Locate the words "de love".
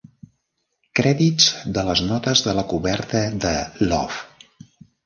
3.47-4.21